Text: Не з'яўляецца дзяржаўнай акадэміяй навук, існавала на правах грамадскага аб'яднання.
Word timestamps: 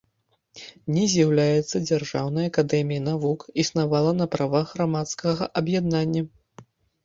Не 0.95 1.03
з'яўляецца 1.11 1.81
дзяржаўнай 1.89 2.49
акадэміяй 2.53 3.03
навук, 3.09 3.39
існавала 3.67 4.17
на 4.23 4.31
правах 4.35 4.75
грамадскага 4.75 5.43
аб'яднання. 5.63 6.21